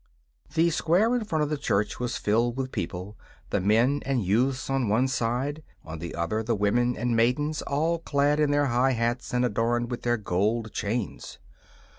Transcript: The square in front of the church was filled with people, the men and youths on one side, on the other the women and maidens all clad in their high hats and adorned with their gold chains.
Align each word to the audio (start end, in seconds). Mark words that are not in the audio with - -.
The 0.55 0.71
square 0.71 1.15
in 1.15 1.25
front 1.25 1.43
of 1.43 1.51
the 1.51 1.59
church 1.59 1.99
was 1.99 2.17
filled 2.17 2.57
with 2.57 2.71
people, 2.71 3.19
the 3.51 3.59
men 3.61 4.01
and 4.03 4.23
youths 4.25 4.67
on 4.67 4.89
one 4.89 5.07
side, 5.07 5.61
on 5.85 5.99
the 5.99 6.15
other 6.15 6.41
the 6.41 6.55
women 6.55 6.97
and 6.97 7.15
maidens 7.15 7.61
all 7.61 7.99
clad 7.99 8.39
in 8.39 8.49
their 8.49 8.65
high 8.65 8.93
hats 8.93 9.31
and 9.31 9.45
adorned 9.45 9.91
with 9.91 10.01
their 10.01 10.17
gold 10.17 10.73
chains. 10.73 11.37